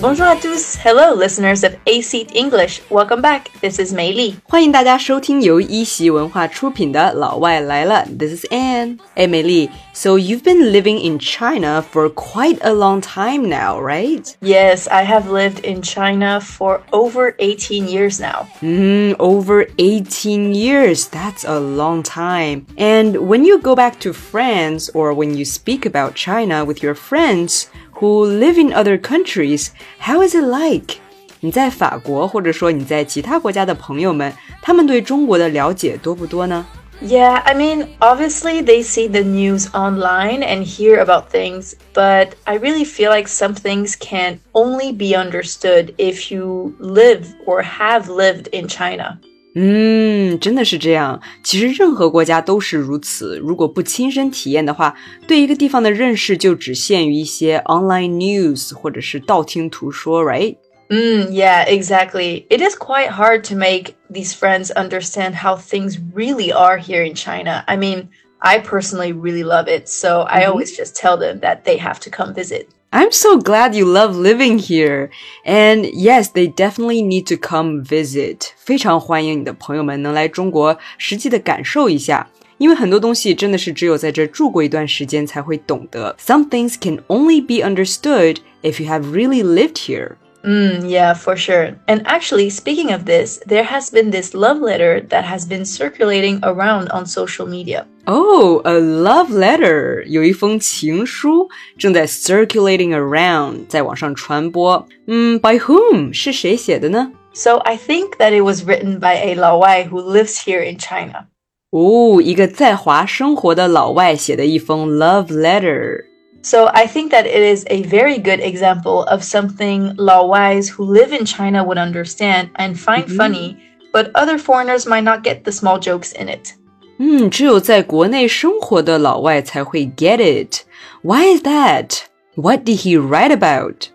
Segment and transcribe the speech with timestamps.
[0.00, 0.76] Bonjour à tous.
[0.84, 2.80] Hello, listeners of A Seat English.
[2.90, 3.50] Welcome back.
[3.62, 4.34] This is Mei Li.
[4.44, 8.04] 欢迎大家收听由一席文化出品的《老外来了》。
[8.18, 8.98] This is Anne.
[9.14, 14.34] 哎，美丽，So you've been living in China for quite a long time now, right?
[14.42, 18.46] Yes, I have lived in China for over 18 years now.
[18.62, 21.08] Mm, over 18 years.
[21.08, 22.66] That's a long time.
[22.76, 26.94] And when you go back to France or when you speak about China with your
[26.94, 27.68] friends,
[28.00, 30.96] who live in other countries, how is it like?
[31.40, 36.66] 你在法国，或者说你在其他国家的朋友们，他们对中国的了解多不多呢？
[37.02, 42.86] Yeah, I mean, obviously they see the news online and hear about things, but I really
[42.86, 48.66] feel like some things can only be understood if you live or have lived in
[48.66, 49.18] China.
[49.58, 51.18] 嗯，真的是这样。
[51.42, 53.38] 其实任何国家都是如此。
[53.38, 54.94] 如果不亲身体验的话，
[55.26, 60.56] 对一个地方的认识就只限于一些 online news 或者是道听途说，right？
[60.90, 62.44] 嗯，Yeah, exactly.
[62.48, 67.14] It is quite hard to make these friends understand how things really are here in
[67.14, 67.64] China.
[67.66, 70.52] I mean, I personally really love it, so I mm-hmm.
[70.52, 72.68] always just tell them that they have to come visit.
[72.90, 75.10] I'm so glad you love living here.
[75.44, 78.52] And yes, they definitely need to come visit.
[78.56, 82.26] 非常欢迎你的朋友们能来中国实际的感受一下。
[82.58, 86.16] 因为很多东西真的是只有在这住过一段时间才会懂得。
[86.18, 90.16] Some things can only be understood if you have really lived here.
[90.44, 91.74] Mm, yeah, for sure.
[91.88, 96.38] And actually, speaking of this, there has been this love letter that has been circulating
[96.44, 97.84] around on social media.
[98.06, 104.86] Oh, a love letter，有一封情书正在 circulating around，在网上传播。
[105.08, 106.12] 嗯，by whom？
[106.12, 107.10] 是谁写的呢？
[107.34, 111.26] So I think that it was written by a 老外 who lives here in China.
[111.70, 116.04] 哦，一个在华生活的老外写的一封 love letter。
[116.41, 121.13] so I think that it is a very good example of something Laowais who live
[121.13, 123.17] in China would understand and find mm -hmm.
[123.17, 123.57] funny,
[123.93, 126.53] but other foreigners might not get the small jokes in it.
[126.97, 130.63] Hmm, 嗯，只有在国内生活的老外才会 get it.
[131.01, 132.01] Why is that?
[132.35, 133.89] What did he write about?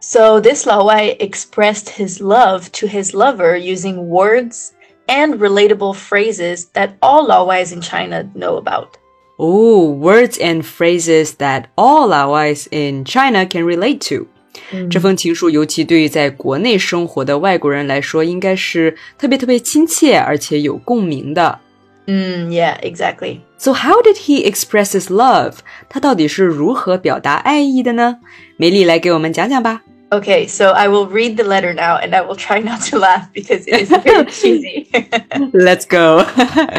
[0.00, 4.72] So this Laowai expressed his love to his lover using words
[5.08, 8.96] and relatable phrases that all Laowais in China know about.
[9.38, 14.26] Oh, words and phrases that all Laowais in China can relate to.
[14.72, 14.88] Mm.
[14.90, 21.58] 这封情书尤其对于在国内生活的外国人来说，应该是特别特别亲切而且有共鸣的。
[22.06, 23.40] 嗯，Yeah, exactly.
[23.58, 25.56] So how did he express his love?
[25.88, 28.16] 他到底是如何表达爱意的呢？
[28.56, 29.82] 美丽来给我们讲讲吧。
[30.08, 33.64] Okay, so I will read the letter now, and I will try not to laugh because
[33.66, 34.86] it is very cheesy.
[35.52, 36.24] Let's go.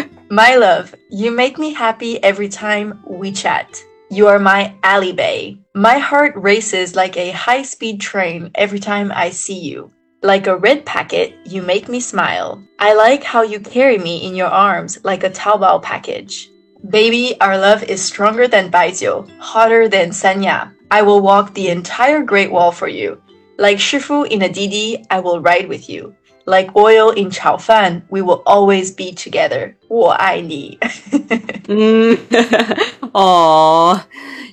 [0.29, 3.81] My love, you make me happy every time we chat.
[4.09, 5.57] You are my Alibae.
[5.73, 9.89] My heart races like a high speed train every time I see you.
[10.21, 12.61] Like a red packet, you make me smile.
[12.77, 16.49] I like how you carry me in your arms like a Taobao package.
[16.89, 20.73] Baby, our love is stronger than Baijiu, hotter than Sanya.
[20.91, 23.21] I will walk the entire Great Wall for you.
[23.57, 26.13] Like Shifu in a Didi, I will ride with you
[26.46, 29.74] Like oil in 炒饭, we will always be together.
[29.88, 30.78] 我爱你.
[31.68, 32.18] mm.
[33.12, 34.04] Aww.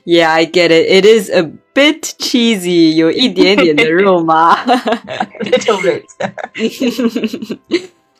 [0.05, 0.87] Yeah, I get it.
[0.87, 2.95] It is a bit cheesy.
[2.95, 4.63] 有一点点的肉麻.
[5.41, 7.59] Little bit.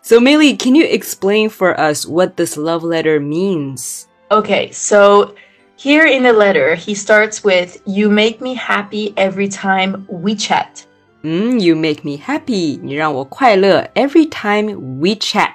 [0.01, 4.07] so, Millie, can you explain for us what this love letter means?
[4.31, 5.33] Okay, so
[5.75, 10.85] here in the letter, he starts with, You make me happy every time we chat.
[11.23, 12.79] Mm, you make me happy.
[12.81, 15.49] 你让我快乐 every time we chat.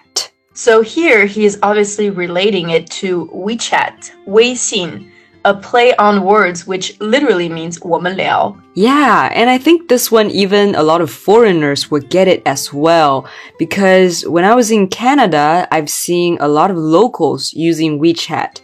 [0.55, 5.11] So here he is obviously relating it to WeChat, 微信,
[5.45, 8.55] a play on words which literally means 我们聊.
[8.75, 12.73] Yeah, and I think this one even a lot of foreigners would get it as
[12.73, 13.25] well
[13.59, 18.61] because when I was in Canada, I've seen a lot of locals using WeChat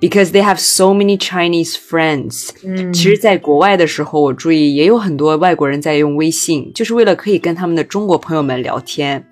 [0.00, 2.50] because they have so many Chinese friends.
[2.64, 9.26] 嗯，其实，在国外的时候，我注意也有很多外国人在用微信，就是为了可以跟他们的中国朋友们聊天。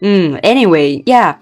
[0.00, 1.04] 嗯，Anyway, mm.
[1.04, 1.36] yeah.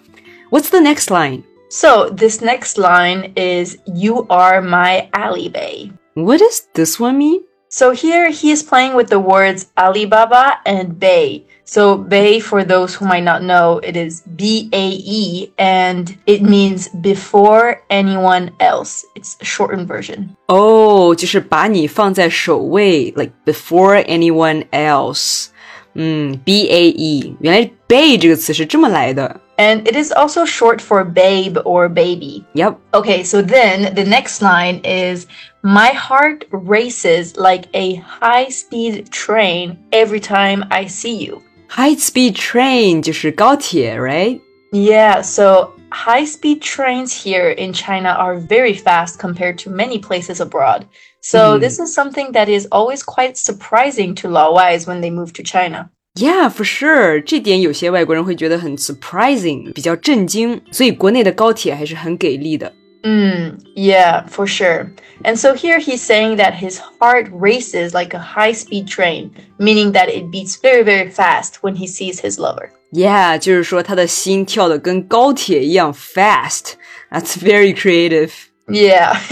[0.51, 1.43] What's the next line?
[1.69, 7.43] So this next line is "You are my Alibae." What does this one mean?
[7.73, 11.43] So here he is playing with the words Alibaba and Bae.
[11.65, 17.81] So Bae, for those who might not know, it is B-A-E and it means before
[17.89, 19.05] anyone else.
[19.15, 20.35] It's a shortened version.
[20.49, 25.47] Oh, 就是把你放在首位, like before anyone else.
[25.95, 29.41] 嗯，B A E，原来 bae 这个词是这么来的。
[29.60, 32.46] And it is also short for babe or baby.
[32.54, 32.78] Yep.
[32.94, 35.28] Okay, so then the next line is
[35.64, 41.42] My heart races like a high speed train every time I see you.
[41.70, 44.40] High speed train 就是高铁，right?
[44.72, 50.40] Yeah, so high speed trains here in China are very fast compared to many places
[50.40, 50.86] abroad.
[51.22, 51.62] So Mhm.
[51.62, 55.90] this is something that is always quite surprising to Laowais when they move to China.
[56.20, 57.22] Yeah, for sure.
[57.22, 60.62] 这点有些外国人会觉得很 surprising，比较震惊。
[60.72, 62.72] 所以国内的高铁还是很给力的。
[63.04, 64.88] Mm, yeah, for sure.
[65.24, 69.92] And so here he's saying that his heart races like a high speed train, meaning
[69.92, 72.70] that it beats very, very fast when he sees his lover.
[72.92, 76.76] Yeah，就是说他的心跳的跟高铁一样 fast.
[77.12, 78.32] That's very creative.
[78.68, 79.16] Yeah.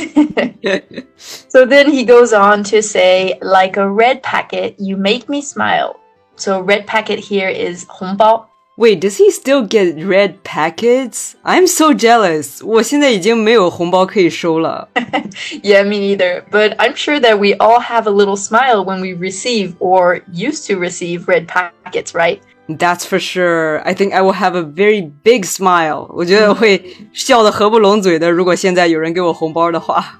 [1.47, 5.95] so then he goes on to say, like a red packet, you make me smile.
[6.37, 8.47] So red packet here is 红包.
[8.75, 11.35] Wait, does he still get red packets?
[11.43, 12.65] I'm so jealous.
[12.65, 14.89] 我现在已经没有红包可以收了。
[15.61, 16.41] Yeah, me neither.
[16.49, 20.65] But I'm sure that we all have a little smile when we receive or used
[20.67, 22.39] to receive red packets, right?
[22.67, 23.81] That's for sure.
[23.87, 26.07] I think I will have a very big smile.
[26.09, 26.83] 我觉得会
[27.13, 28.31] 笑得合不拢嘴的。
[28.31, 30.19] 如果现在有人给我红包的话。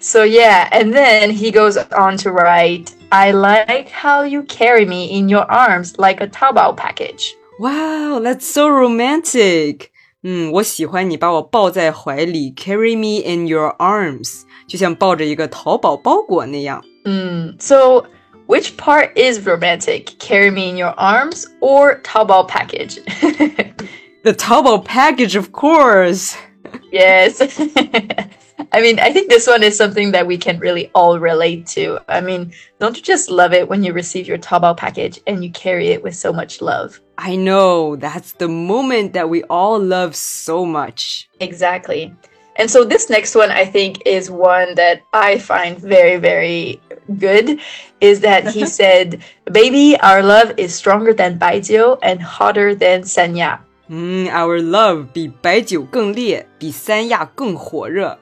[0.00, 5.06] So yeah, and then he goes on to write, I like how you carry me
[5.06, 7.34] in your arms like a Taobao package.
[7.58, 9.90] Wow, that's so romantic.
[10.22, 16.82] 嗯，我喜欢你把我抱在怀里，carry me in your arms，就像抱着一个淘宝包裹那样。
[17.04, 18.04] Mm, so
[18.46, 20.18] which part is romantic?
[20.18, 23.00] Carry me in your arms or Taobao package?
[24.22, 26.34] The 淘宝 package, of course.
[26.92, 27.40] yes.
[28.72, 32.00] I mean, I think this one is something that we can really all relate to.
[32.08, 35.50] I mean, don't you just love it when you receive your Taobao package and you
[35.50, 37.00] carry it with so much love?
[37.16, 41.28] I know that's the moment that we all love so much.
[41.40, 42.12] Exactly.
[42.56, 46.80] And so this next one I think is one that I find very very
[47.18, 47.60] good
[48.00, 53.60] is that he said, "Baby, our love is stronger than Baijiu and hotter than Sanya."
[53.88, 58.18] 嗯，Our love 比白酒更烈，比三亚更火热。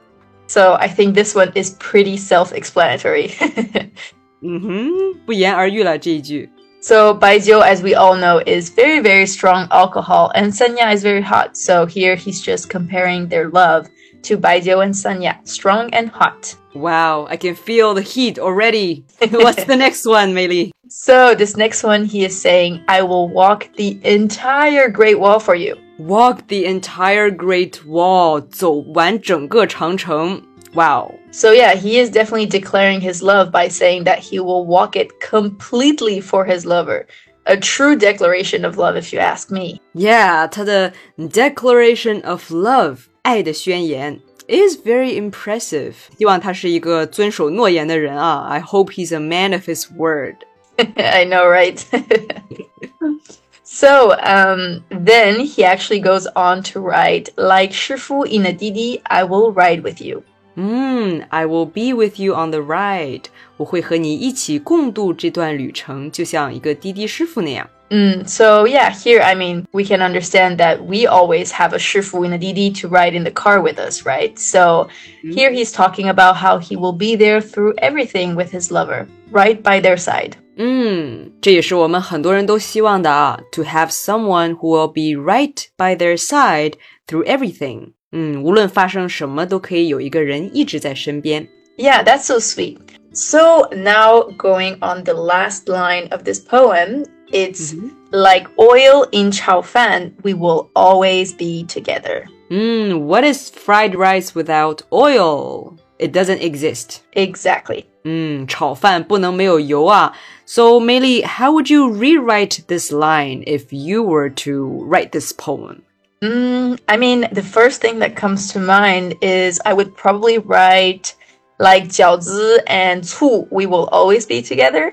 [0.51, 3.31] So I think this one is pretty self-explanatory.
[4.41, 6.49] 嗯哼，不言而喻了这一句。
[6.79, 11.21] so Baijiu, as we all know, is very very strong alcohol, and Sanya is very
[11.21, 11.57] hot.
[11.57, 13.87] So here he's just comparing their love
[14.23, 16.55] to Baijiu and Sanya, strong and hot.
[16.73, 19.03] Wow, I can feel the heat already.
[19.31, 20.71] What's the next one, Meili?
[20.87, 25.55] So this next one, he is saying, "I will walk the entire Great Wall for
[25.55, 30.41] you." Walk the entire Great Wall，走完整个长城。
[30.73, 31.15] Wow.
[31.31, 35.09] So yeah, he is definitely declaring his love by saying that he will walk it
[35.19, 37.05] completely for his lover.
[37.45, 39.79] A true declaration of love, if you ask me.
[39.93, 45.93] Yeah，他的 Declaration of Love 爱的宣言 is very impressive。
[46.17, 48.47] 希望他是一个遵守诺言的人啊。
[48.49, 50.35] I hope he's a man of his word.
[50.97, 51.79] I know, right?
[53.71, 59.23] so um, then he actually goes on to write, like Shifu in a Didi, I
[59.23, 60.23] will ride with you.
[60.55, 63.25] 嗯，I will be with you on the ride。
[63.57, 67.69] 我会和你一起共度这段旅程，就像一个滴滴师傅那样。
[67.89, 72.25] Mm, so yeah, here I mean we can understand that we always have a shifu
[72.25, 74.37] in a Didi to ride in the car with us, right?
[74.37, 74.89] So
[75.23, 79.61] here he's talking about how he will be there through everything with his lover, right
[79.61, 80.35] by their side.
[80.57, 86.73] 嗯，这也是我们很多人都希望的啊，to have someone who will be right by their side
[87.07, 87.91] through everything。
[88.11, 91.47] 嗯，无论发生什么，都可以有一个人一直在身边。
[91.77, 92.77] Yeah, that's so sweet.
[93.13, 97.75] So now going on the last line of this poem, it's
[98.11, 102.23] like oil in chao fan, we will always be together.
[102.49, 105.73] 嗯，What is fried rice without oil?
[105.99, 107.01] It doesn't exist.
[107.13, 107.85] Exactly.
[108.03, 110.13] 嗯，炒饭不能没有油啊。
[110.45, 115.81] So, Meili, how would you rewrite this line if you were to write this poem?
[116.21, 121.13] Mm, I mean, the first thing that comes to mind is I would probably write
[121.59, 124.91] like 饺子 and 醋, we will always be together.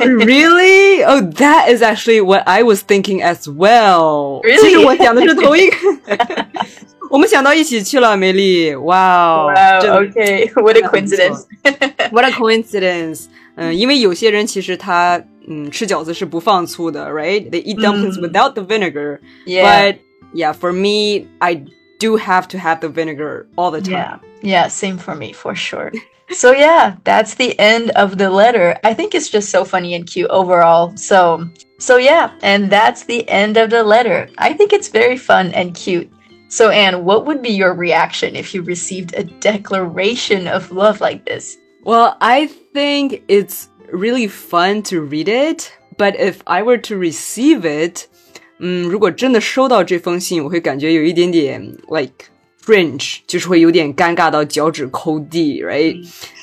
[0.00, 1.04] really?
[1.04, 4.40] Oh, that is actually what I was thinking as well.
[4.42, 4.84] Really?
[7.12, 7.12] 其实我想的是同一个。
[7.12, 8.74] 我们想到一起去了，梅丽。
[8.74, 10.52] 哇、 wow, 真的 okay.
[10.60, 11.44] What a coincidence.
[12.10, 13.26] What a coincidence！
[13.56, 17.50] 嗯，因为有些人其实他嗯吃饺子是不放醋的，right?
[17.50, 19.20] They eat dumplings without the vinegar.
[19.46, 19.64] Yeah.
[19.64, 19.96] But
[20.32, 21.64] yeah, for me, I
[21.98, 23.92] do have to have the vinegar all the time.
[23.92, 24.18] Yeah.
[24.40, 25.90] Yeah, same for me for sure.
[26.30, 28.78] so yeah, that's the end of the letter.
[28.84, 30.92] I think it's just so funny and cute overall.
[30.96, 31.48] So
[31.80, 34.28] So yeah, and that's the end of the letter.
[34.36, 36.08] I think it's very fun and cute.
[36.52, 41.24] So Anne, what would be your reaction if you received a declaration of love like
[41.26, 41.58] this?
[41.84, 47.64] Well, I think it's really fun to read it, but if I were to receive
[47.64, 48.06] it,
[48.60, 52.26] 嗯，如果真的收到这封信，我会感觉有一点点 like
[52.64, 55.96] cringe，就是会有点尴尬到脚趾抠地，right?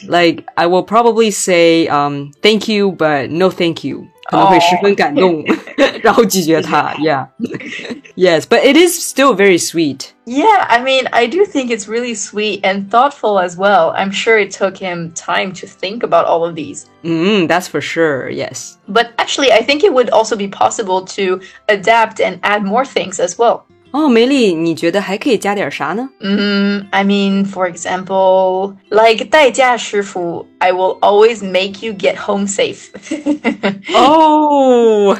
[0.07, 4.05] Like I will probably say um thank you, but no thank you.
[4.29, 5.43] 可能会十分感动，
[6.01, 6.93] 然后拒绝他。
[6.99, 7.27] Yeah,
[8.15, 10.13] yes, but it is still very sweet.
[10.25, 13.93] Yeah, I mean, I do think it's really sweet and thoughtful as well.
[13.95, 16.87] I'm sure it took him time to think about all of these.
[17.03, 18.77] Mm, that's for sure, yes.
[18.87, 23.19] But actually, I think it would also be possible to adapt and add more things
[23.19, 23.65] as well.
[23.91, 26.09] 哦，梅丽，你觉得还可以加点啥呢？
[26.19, 32.87] 嗯，I mean, for example, like 代驾师傅，I will always make you get home safe.
[33.93, 35.15] oh,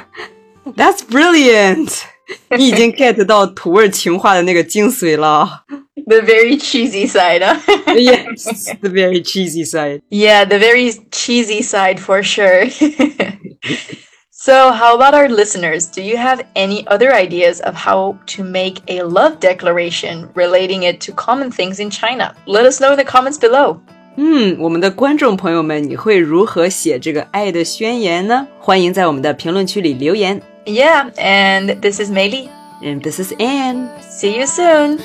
[0.76, 2.02] that's brilliant.
[2.58, 5.64] 你已经 get 到土味情话的那个精髓了。
[6.08, 7.58] The very cheesy side, huh?
[7.96, 10.02] yes, the very cheesy side.
[10.10, 12.68] Yeah, the very cheesy side for sure.
[14.40, 15.86] So, how about our listeners?
[15.86, 21.00] Do you have any other ideas of how to make a love declaration relating it
[21.06, 22.36] to common things in China?
[22.46, 23.80] Let us know in the comments below.
[24.18, 28.48] 嗯，我们的观众朋友们，你会如何写这个爱的宣言呢？
[28.60, 30.42] 欢迎在我们的评论区里留言。
[30.66, 32.50] Yeah, and this is Meili.
[32.82, 33.88] And this is Anne.
[34.02, 35.00] See you soon.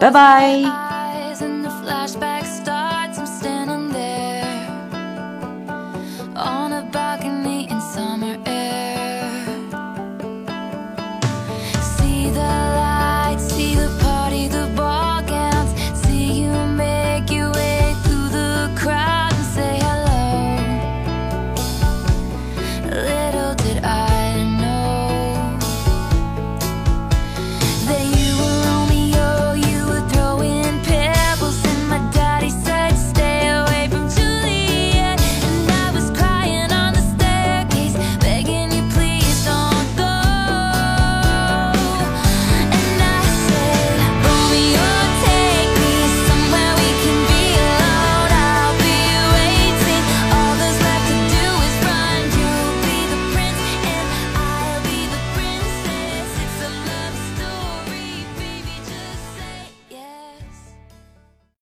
[0.00, 0.66] Bye bye.